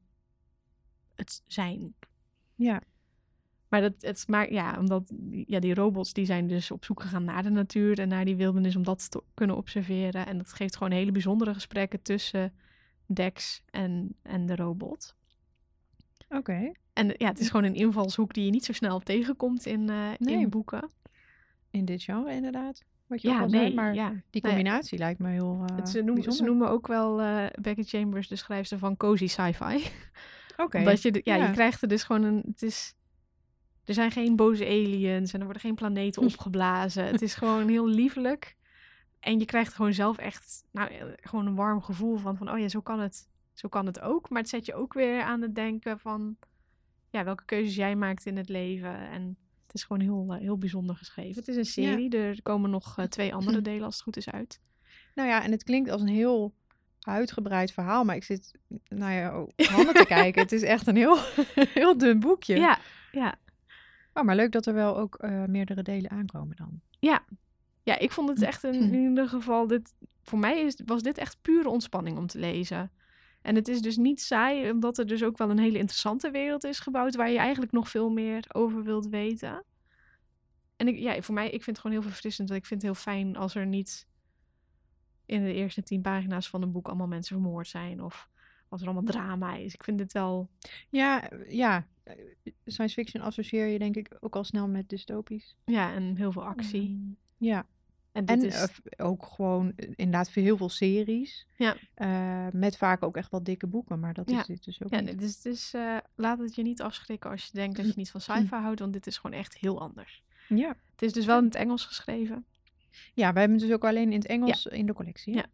[1.15, 1.93] het zijn.
[2.56, 2.82] Ja.
[3.71, 5.12] Maar dat, het, maar ja, omdat
[5.47, 8.36] ja, die robots die zijn dus op zoek gegaan naar de natuur en naar die
[8.36, 10.25] wildernis om dat te kunnen observeren.
[10.25, 12.53] En dat geeft gewoon hele bijzondere gesprekken tussen
[13.05, 15.15] Dex en, en de robot.
[16.29, 16.71] Oké.
[16.93, 20.10] En ja, het is gewoon een invalshoek die je niet zo snel tegenkomt in, eh,
[20.17, 20.39] Nee.
[20.39, 20.89] in boeken.
[21.69, 22.84] In dit genre inderdaad.
[23.07, 23.73] wat je ook Ja, al nee, zei.
[23.73, 24.10] Maar ja.
[24.29, 27.45] die Nou combinatie lijkt me heel het- eh ze, noemen, ze noemen ook wel eh,
[27.62, 29.84] Becky Chambers de schrijfster van cozy sci-fi.
[30.57, 30.77] Oké.
[30.79, 31.45] Omdat je, ja, ja.
[31.45, 32.43] je krijgt er dus gewoon een.
[32.47, 32.93] Het is,
[33.86, 37.06] er zijn geen boze aliens en er worden geen planeten opgeblazen.
[37.06, 38.56] het is gewoon heel liefelijk.
[39.20, 42.60] En je krijgt gewoon zelf echt nou, eh, gewoon een warm gevoel van, van oh
[42.60, 44.30] ja, zo kan, het, zo kan het ook.
[44.30, 46.38] Maar het zet je ook weer aan het denken van
[47.10, 49.10] ja, welke keuzes jij maakt in het leven.
[49.10, 51.36] En het is gewoon heel, eh, heel bijzonder geschreven.
[51.36, 51.89] Het is een Ja.
[51.91, 52.17] serie.
[52.17, 54.60] Er komen nog eh, twee andere delen als het goed is uit.
[55.15, 56.54] Nou ja, en het klinkt als een heel
[57.02, 58.52] uitgebreid verhaal, maar ik zit
[58.88, 60.41] naar je handen te kijken.
[60.41, 61.17] Het is echt een heel,
[61.56, 62.56] heel dun boekje.
[62.56, 62.80] Ja,
[63.12, 63.36] ja.
[64.13, 66.82] Oh, maar leuk dat er wel ook eh, meerdere delen aankomen dan.
[67.84, 69.67] Ja, ik vond het echt in, in ieder geval.
[69.67, 72.91] Dit, voor mij is, was dit echt pure ontspanning om te lezen.
[73.41, 76.63] En het is dus niet saai, omdat er dus ook wel een hele interessante wereld
[76.63, 77.15] is gebouwd.
[77.15, 79.63] waar je eigenlijk nog veel meer over wilt weten.
[80.76, 82.50] En ik, ja, voor mij, ik vind het gewoon heel verfrissend.
[82.50, 84.08] Want ik vind het heel fijn als er niet
[85.26, 88.04] in de eerste tien pagina's van een boek allemaal mensen vermoord zijn.
[88.04, 88.30] Of
[88.69, 89.74] als er allemaal drama is.
[89.74, 90.50] Ik vind dit wel.
[90.89, 91.86] Ja, ja.
[92.17, 95.56] Eh, Science fiction associeer je denk ik ook al snel met dystopisch.
[95.65, 96.82] Ja, en heel veel actie.
[96.89, 97.65] Ehm, ja,
[98.12, 98.54] En dit en is.
[98.56, 101.47] eh, f- ook gewoon eh, inderdaad heel veel series.
[101.58, 101.76] Ja.
[102.54, 104.39] Met vaak ook echt wel dikke boeken, maar dat Ja.
[104.39, 105.19] is dit dus ook Ja, niet.
[105.19, 108.21] dus, dus eh, laat het je niet afschrikken als je denkt dat je niet van
[108.21, 110.24] sci-fi houdt, want dit is gewoon echt heel anders.
[110.47, 110.76] Ja.
[110.91, 112.45] Het is dus wel in het Engels geschreven.
[113.13, 115.34] ja, we hebben het dus ook alleen in het Engels in de collectie.
[115.34, 115.45] Ja.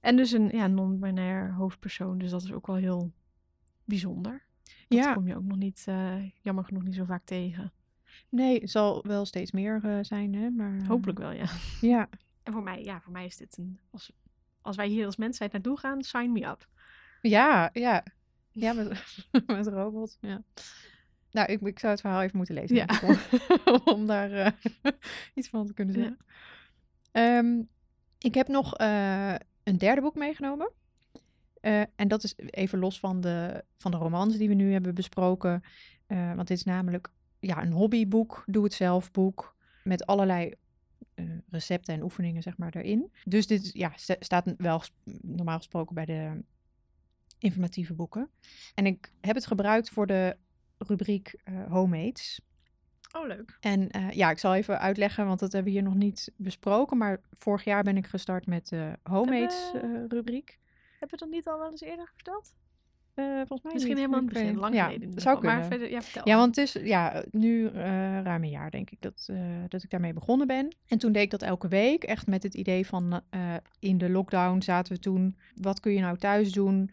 [0.00, 3.12] En dus een ja, non-binair hoofdpersoon, dus dat is ook wel heel
[3.84, 4.42] bijzonder.
[4.88, 5.12] Dat Ja.
[5.14, 7.72] kom je ook nog niet, eh, jammer genoeg, niet zo vaak tegen.
[8.28, 10.50] Nee, het zal wel steeds meer eh, zijn, hè?
[10.50, 11.46] Maar, eh, Hopelijk wel, ja.
[11.80, 12.08] Ja,
[12.42, 13.78] En voor mij, ja, voor mij is dit een...
[13.90, 14.12] Als,
[14.62, 16.68] als wij hier als mensheid naartoe gaan, sign me up.
[17.20, 18.04] ja, ja.
[18.50, 18.88] Ja, met,
[19.46, 20.42] met robot, ja.
[21.30, 22.86] Nou, ik, ik zou het verhaal even moeten lezen, Ja.
[23.02, 23.16] om,
[23.94, 24.54] om daar
[25.34, 26.00] iets van te kunnen Ja.
[26.00, 26.18] zeggen.
[27.12, 27.62] Ehm,
[28.18, 28.74] ik heb nog
[29.64, 30.70] een derde boek meegenomen.
[31.64, 34.94] Eh, en dat is even los van de, van de romans die we nu hebben
[34.94, 35.62] besproken.
[36.06, 37.08] Eh, want dit is namelijk
[37.40, 39.56] ja, een hobbyboek, doe-het-zelf boek.
[39.84, 40.54] Met allerlei
[41.14, 43.12] eh, recepten en oefeningen zeg maar erin.
[43.24, 44.82] Dus dit ja, sta- staat wel
[45.22, 46.42] normaal gesproken bij de
[47.38, 48.30] informatieve boeken.
[48.74, 50.36] En ik heb het gebruikt voor de
[50.78, 51.34] rubriek
[51.68, 52.40] homemates.
[53.16, 53.56] Oh, leuk.
[53.60, 56.96] En ja, ik zal even uitleggen, want dat hebben we hier nog niet besproken.
[56.98, 60.58] Maar vorig jaar ben ik gestart met de homemates Hebben- eh, rubriek.
[61.04, 62.54] Heb je dat niet al wel eens eerder verteld?
[63.14, 65.20] Eh, volgens mij Misschien niet, helemaal in ik het begin, weet- lang ja, geleden.
[65.20, 65.50] zou geval.
[65.50, 65.78] Maar kunnen.
[65.78, 66.28] verder, ja, vertel.
[66.28, 67.72] Ja, want het is ja, nu eh,
[68.22, 69.36] ruim een jaar, denk ik, dat, eh,
[69.68, 70.76] dat ik daarmee begonnen ben.
[70.88, 73.20] En toen deed ik dat elke week, echt met het idee van
[73.78, 76.90] in de lockdown zaten we toen, wat kun je nou thuis doen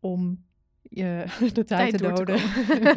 [0.00, 0.44] om
[0.82, 2.40] je de tijd, te doden?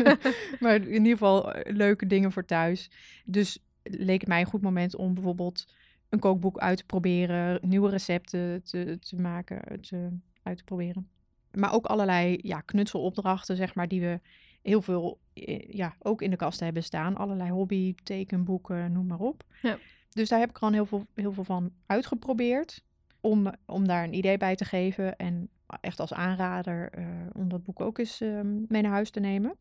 [0.63, 2.91] maar in ieder geval leuke dingen voor thuis.
[3.26, 5.65] Dus leek het mij een goed moment om bijvoorbeeld
[6.10, 10.10] een kookboek uit te proberen, nieuwe recepten te, te maken, te,
[10.44, 11.10] uit te proberen.
[11.52, 14.20] Maar ook allerlei ja, knutselopdrachten, zeg maar, die we
[14.62, 17.16] heel veel eh, ja, ook in de kast hebben staan.
[17.16, 19.44] Allerlei hobby, tekenboeken, noem maar op.
[19.62, 19.78] Ja.
[20.10, 22.84] Dus daar heb ik al heel veel, heel veel van uitgeprobeerd.
[23.22, 25.16] Om, om daar een idee bij te geven.
[25.18, 25.50] En
[25.82, 29.56] echt als aanrader eh, om dat boek ook eens eh, mee naar huis te nemen.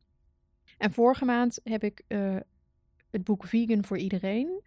[0.79, 2.37] En vorige maand heb ik eh,
[3.11, 4.63] het boek Vegan voor iedereen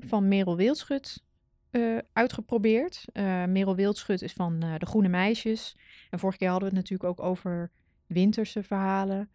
[0.00, 1.22] van Merel Wildschut
[1.70, 3.04] eh, uitgeprobeerd.
[3.12, 5.76] Eh Merel Wildschut is van eh, De Groene Meisjes.
[6.10, 7.70] En vorige keer hadden we het natuurlijk ook over
[8.06, 9.30] winterse verhalen.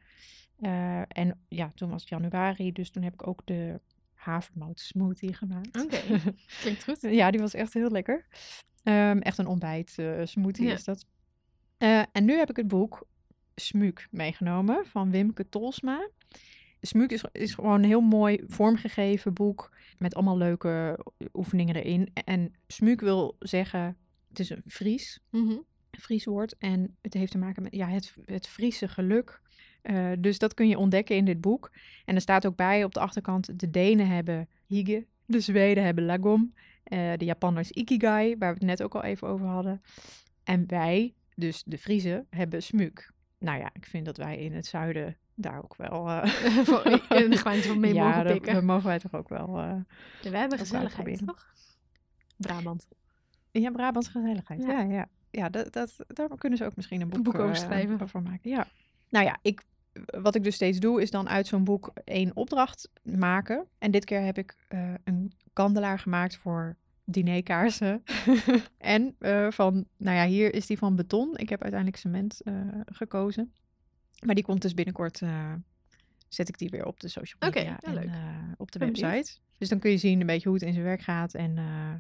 [1.08, 3.80] En ja, toen was het januari, dus toen heb ik ook de
[4.14, 5.84] havermout smoothie gemaakt.
[5.84, 6.02] Oké.
[6.62, 7.02] Klinkt goed.
[7.02, 8.26] Ja, die was echt heel lekker.
[8.84, 10.74] Ehm, echt een ontbijt smoothie Ja.
[10.74, 11.06] is dat.
[12.12, 13.08] En nu heb ik het boek
[13.56, 16.10] Smuuk meegenomen van Wimke Tolsma.
[16.86, 21.00] Smuuk is, is gewoon een heel mooi vormgegeven boek met allemaal leuke
[21.34, 22.12] oefeningen erin.
[22.26, 23.98] En Smuuk wil zeggen,
[24.30, 25.52] het is een Fries, Mhm.
[25.52, 26.58] een Fries woord.
[26.58, 29.42] En het heeft te maken met ja, het, het Friese geluk.
[29.82, 31.72] Eh, dus dat kun je ontdekken in dit boek.
[32.06, 36.06] En er staat ook bij op de achterkant, de Denen hebben hige, de Zweden hebben
[36.06, 39.82] lagom, eh, de Japanners ikigai, waar we het net ook al even over hadden.
[40.44, 43.14] En wij, dus de Friese, hebben smuk.
[43.40, 46.06] Nou ja, ik vind dat wij in het zuiden daar ook wel...
[46.68, 48.54] Voor- in een glaantje van mee ja, mogen pikken.
[48.54, 49.48] dat mogen wij toch ook wel...
[49.58, 49.76] eh,
[50.22, 51.46] Ja, wij hebben gezelligheid, toch?
[52.38, 52.88] Brabant.
[53.52, 54.62] Ja, Brabants gezelligheid.
[54.62, 54.70] Ja.
[54.82, 55.08] Ja, ja.
[55.32, 58.02] ja dat, dat, daar kunnen ze ook misschien een boek, boek over eh, schrijven.
[58.02, 58.50] over maken.
[58.50, 58.68] Ja.
[59.10, 59.64] Nou ja, ik,
[60.22, 63.66] wat ik dus steeds doe, is dan uit zo'n boek één opdracht maken.
[63.78, 68.04] En dit keer heb ik eh, een kandelaar gemaakt voor dinerkaarsen.
[68.78, 69.16] en
[69.50, 71.38] van, nou ja, hier is die van beton.
[71.38, 72.42] Ik heb uiteindelijk cement
[72.86, 73.54] gekozen.
[74.26, 75.54] Maar die komt dus binnenkort, eh,
[76.28, 78.06] zet ik die weer op de social media ja, en leuk.
[78.06, 79.00] eh, op de benieuwd.
[79.00, 79.40] website.
[79.58, 81.34] Dus dan kun je zien een beetje hoe het in zijn werk gaat.
[81.34, 81.94] En eh,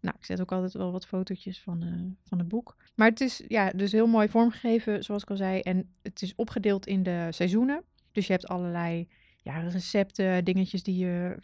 [0.00, 2.76] nou, ik zet ook altijd wel wat fotootjes van, van het boek.
[2.94, 5.60] Maar het is ja, dus heel mooi vormgegeven, zoals ik al zei.
[5.60, 7.82] En het is opgedeeld in de seizoenen.
[8.12, 9.08] Dus je hebt allerlei
[9.42, 11.36] ja, recepten, dingetjes die je...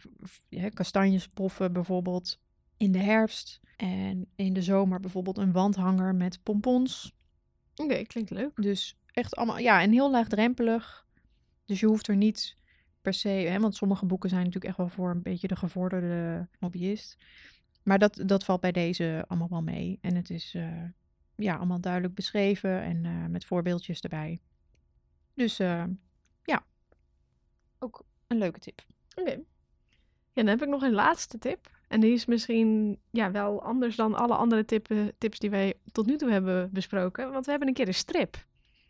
[0.49, 2.39] Ja, kastanjes poffen bijvoorbeeld
[2.77, 3.59] in de herfst.
[3.75, 7.13] En in de zomer bijvoorbeeld een wandhanger met pompons.
[7.75, 8.61] Oké, klinkt leuk.
[8.61, 11.05] Dus echt allemaal, ja, en heel laagdrempelig.
[11.65, 12.57] Dus je hoeft er niet
[13.01, 16.47] per se, hè, want sommige boeken zijn natuurlijk echt wel voor een beetje de gevorderde
[16.59, 17.17] hobbyist.
[17.83, 19.97] Maar dat, dat valt bij deze allemaal wel mee.
[20.01, 20.83] En het is eh,
[21.35, 24.39] ja, allemaal duidelijk beschreven en eh, met voorbeeldjes erbij.
[25.33, 25.83] Dus eh,
[26.43, 26.65] ja,
[27.79, 28.81] ook een leuke tip.
[29.15, 29.31] Oké.
[29.31, 31.69] Ja, dan heb ik nog een laatste tip.
[31.87, 36.05] En die is misschien ja, wel anders dan alle andere tippen, tips die wij tot
[36.05, 37.31] nu toe hebben besproken.
[37.31, 38.45] Want we hebben een keer een strip.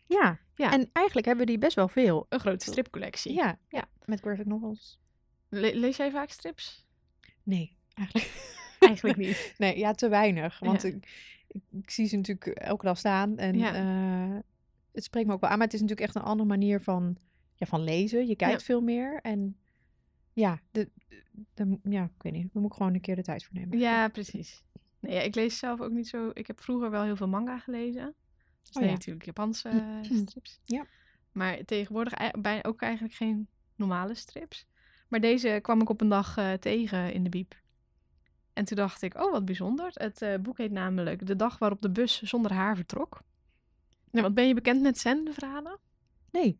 [0.06, 0.72] Ja, Ja.
[0.72, 2.26] en eigenlijk hebben we die best wel veel.
[2.28, 3.32] Een grote stripcollectie.
[3.34, 3.84] Ja, ja.
[4.04, 5.00] Met graphic novels.
[5.48, 6.86] Le- lees jij vaak strips?
[7.42, 8.54] Nee, eigenlijk.
[8.80, 9.54] Eigenlijk niet.
[9.58, 10.58] Nee, ja, te weinig.
[10.58, 10.88] Want Ja.
[10.88, 11.08] ik,
[11.70, 13.38] ik, zie ze natuurlijk elke dag staan.
[13.38, 13.74] En Ja.
[13.74, 14.38] eh,
[14.92, 15.56] het spreekt me ook wel aan.
[15.58, 17.16] Maar het is natuurlijk echt een andere manier van,
[17.54, 18.26] ja, van lezen.
[18.26, 18.64] Je kijkt Ja.
[18.66, 19.20] veel meer.
[19.22, 19.56] En
[20.32, 20.88] ja, de,
[21.54, 22.42] de, ja, ik weet niet.
[22.52, 23.78] Daar moet ik gewoon een keer de tijd voor nemen.
[23.78, 24.64] Ja, precies.
[25.00, 26.30] Nee, ik lees zelf ook niet zo.
[26.32, 28.14] Ik heb vroeger wel heel veel manga gelezen.
[28.66, 28.92] Dat Oh zijn ja.
[28.92, 30.60] natuurlijk Japanse eh, strips.
[30.64, 30.86] Ja.
[31.32, 34.66] Maar tegenwoordig ei- bij, ook eigenlijk geen normale strips.
[35.08, 37.54] Maar deze kwam ik op een dag eh, tegen in de biep.
[38.52, 39.90] En toen dacht ik, oh wat bijzonder.
[39.92, 43.22] Het eh, boek heet namelijk De dag waarop de bus zonder haar vertrok.
[44.10, 45.78] Nou, wat ben je bekend met zen-verhalen?
[46.30, 46.58] Nee.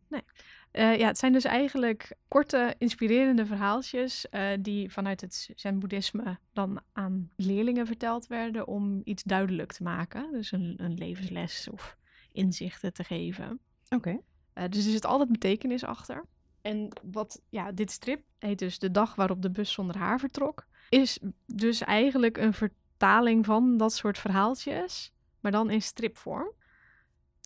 [0.71, 6.81] Eh, ja, het zijn dus eigenlijk korte, inspirerende verhaaltjes eh, die vanuit het zen-boeddhisme dan
[6.93, 10.31] aan leerlingen verteld werden om iets duidelijk te maken.
[10.31, 11.97] Dus een, een levensles of
[12.31, 13.59] inzichten te geven.
[13.89, 14.19] Oké.
[14.53, 16.25] Eh, dus er zit altijd betekenis achter.
[16.61, 20.67] En wat, ja, dit strip heet dus De dag waarop de bus zonder haar vertrok.
[20.89, 26.51] Is dus eigenlijk een vertaling van dat soort verhaaltjes, maar dan in stripvorm.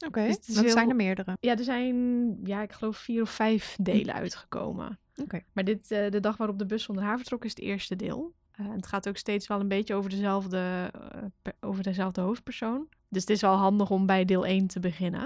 [0.02, 0.26] Oké.
[0.28, 1.38] Dus Dat heel- zijn er meerdere.
[1.40, 1.96] Ja, er zijn,
[2.44, 5.00] ja, ik geloof vier of vijf delen uitgekomen.
[5.16, 5.42] Oké.
[5.54, 8.34] Maar dit, eh, de dag waarop de bus zonder haar vertrok, is het eerste deel.
[8.52, 12.88] Eh, het gaat ook steeds wel een beetje over dezelfde, eh, per- over dezelfde hoofdpersoon.
[13.10, 15.22] Dus het is wel handig om bij deel 1 te beginnen.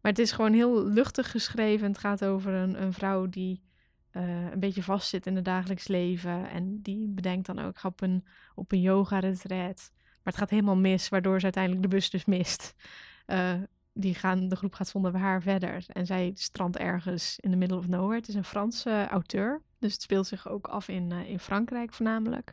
[0.00, 1.86] Maar het is gewoon heel luchtig geschreven.
[1.88, 3.62] Het gaat over een, een vrouw die
[4.12, 6.50] een beetje vastzit in het dagelijks leven.
[6.50, 8.24] En die bedenkt dan ook, ik ga op een,
[8.54, 9.90] op een yoga retreat.
[9.96, 12.74] Maar het gaat helemaal mis, waardoor ze uiteindelijk de bus dus mist.
[13.26, 13.52] Eh,
[13.94, 15.84] die gaan, de groep gaat zonder haar verder.
[15.86, 18.18] En zij strandt ergens in the middle of nowhere.
[18.18, 19.62] Het is een Franse auteur.
[19.78, 22.52] Dus het speelt zich ook af in, eh, in Frankrijk voornamelijk.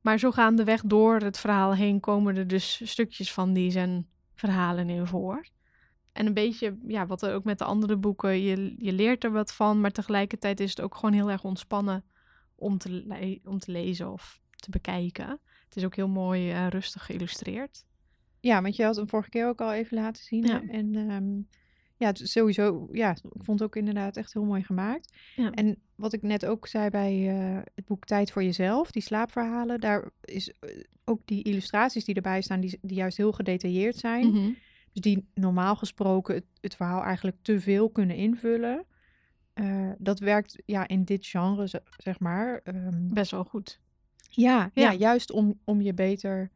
[0.00, 4.88] Maar zo gaandeweg door het verhaal heen komen er dus stukjes van die zijn verhalen
[4.88, 5.46] in voor.
[6.12, 9.30] En een beetje, ja, wat er ook met de andere boeken, je, je leert er
[9.30, 12.04] wat van, maar tegelijkertijd is het ook gewoon heel erg ontspannen
[12.54, 15.28] om te, om te lezen of te bekijken.
[15.64, 17.84] Het is ook heel mooi eh, rustig geïllustreerd.
[18.46, 20.44] Ja, want je had hem vorige keer ook al even laten zien.
[20.46, 20.62] Ja.
[20.68, 21.40] En ehm,
[21.96, 25.12] ja, sowieso, ja, ik vond het ook inderdaad echt heel mooi gemaakt.
[25.36, 25.50] Ja.
[25.50, 29.80] En wat ik net ook zei bij eh, het boek Tijd voor Jezelf, die slaapverhalen,
[29.80, 30.70] daar is eh,
[31.04, 34.26] ook die illustraties die erbij staan, die, die juist heel gedetailleerd zijn.
[34.26, 34.50] Mhm.
[34.92, 38.84] Dus die normaal gesproken het, het verhaal eigenlijk te veel kunnen invullen.
[39.54, 42.60] Eh, dat werkt ja, in dit genre, ze- zeg maar.
[42.64, 43.80] ehm, Best wel goed.
[44.30, 44.82] ja, ja.
[44.90, 44.92] Ja.
[44.92, 46.50] juist om, om je beter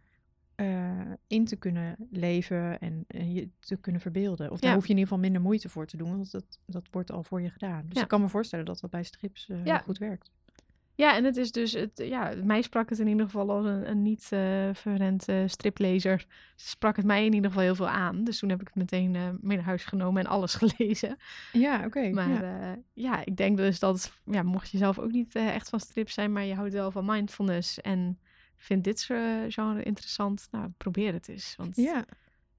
[0.61, 4.51] eh, in te kunnen leven en, en je te kunnen verbeelden.
[4.51, 4.77] Of daar Ja.
[4.77, 7.23] hoef je in ieder geval minder moeite voor te doen, want dat, dat wordt al
[7.23, 7.83] voor je gedaan.
[7.87, 8.03] Dus Ja.
[8.03, 9.75] ik kan me voorstellen dat dat bij strips eh, Ja.
[9.75, 10.31] heel goed werkt.
[10.95, 13.91] Ja, en het is dus, het, ja, mij sprak het in ieder geval als een,
[13.91, 16.27] een niet eh verrente striplezer.
[16.57, 18.25] Sprak het mij in ieder geval heel veel aan.
[18.25, 21.17] Dus toen heb ik het meteen eh, mee naar huis genomen en alles gelezen.
[21.53, 22.09] Ja, oké.
[22.11, 22.77] Maar ja.
[22.93, 23.25] ja.
[23.25, 26.33] ik denk dus dat, ja, mocht je zelf ook niet eh, echt van strips zijn,
[26.33, 28.19] maar je houdt wel van mindfulness en
[28.61, 31.55] vindt dit soort genre interessant, nou, probeer het eens.
[31.57, 32.05] Want ja.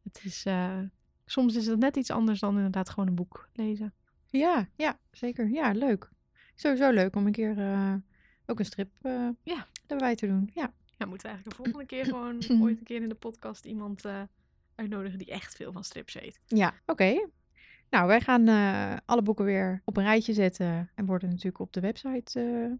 [0.03, 0.79] het is, eh,
[1.25, 3.93] soms is het net iets anders dan inderdaad gewoon een boek lezen.
[4.29, 5.49] Ja, ja, zeker.
[5.49, 6.09] Ja, leuk.
[6.55, 7.93] Sowieso leuk om een keer eh,
[8.45, 9.67] ook een strip eh, Ja.
[9.87, 10.49] erbij te doen.
[10.53, 10.73] Ja.
[10.97, 14.05] Ja, moeten we eigenlijk de volgende keer gewoon ooit een keer in de podcast iemand
[14.05, 14.21] eh,
[14.75, 16.39] uitnodigen die echt veel van strips weet.
[16.45, 17.27] Ja, oké.
[17.89, 21.73] Nou, wij gaan eh, alle boeken weer op een rijtje zetten en worden natuurlijk op
[21.73, 22.71] de website eh,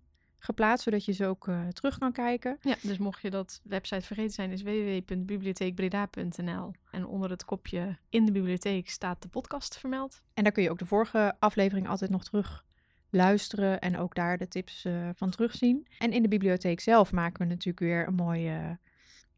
[0.44, 2.58] geplaatst, zodat je ze ook eh, terug kan kijken.
[2.62, 6.72] Ja, dus mocht je dat website vergeten zijn, is www.bibliotheekbreda.nl.
[6.92, 10.22] En onder het kopje in de bibliotheek staat de podcast vermeld.
[10.34, 12.66] En daar kun je ook de vorige aflevering altijd nog terug
[13.10, 15.88] luisteren en ook daar de tips eh, van terugzien.
[15.98, 18.70] En in de bibliotheek zelf maken we natuurlijk weer een mooi eh,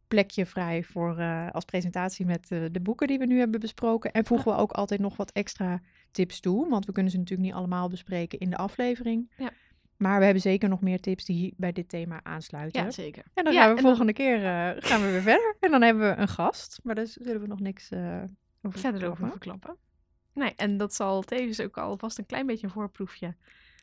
[0.07, 4.11] plekje vrij voor als presentatie met de boeken die we nu hebben besproken.
[4.11, 7.47] En voegen we ook altijd nog wat extra tips toe, want we kunnen ze natuurlijk
[7.47, 9.31] niet allemaal bespreken in de aflevering.
[9.37, 9.51] Ja.
[9.97, 12.83] Maar we hebben zeker nog meer tips die bij dit thema aansluiten.
[12.83, 13.23] Ja, zeker.
[13.33, 15.55] En dan Ja, gaan we dan- volgende keer eh, gaan we weer verder.
[15.59, 16.79] En dan hebben we een gast.
[16.83, 18.23] Maar daar zullen we nog niks eh
[18.61, 19.75] over Verder over verklappen.
[20.33, 23.35] Nee, en dat zal tevens ook alvast een klein beetje een voorproefje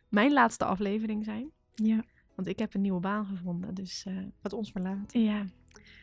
[0.08, 1.50] mijn laatste aflevering zijn.
[1.74, 2.02] Ja,
[2.34, 5.12] Want ik heb een nieuwe baan gevonden, dus eh, wat ons verlaat.
[5.12, 5.44] ja,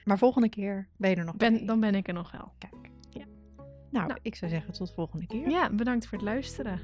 [0.05, 2.53] Maar volgende keer ben je er nog ben, dan ben ik er nog wel.
[2.57, 2.89] Kijk.
[3.09, 3.25] Ja.
[3.91, 4.19] Nou, Nou.
[4.21, 5.49] ik zou zeggen tot volgende keer.
[5.49, 6.79] Ja, bedankt voor het luisteren.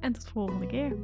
[0.00, 0.96] En tot volgende keer.